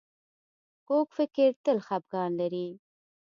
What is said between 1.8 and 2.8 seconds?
خپګان لري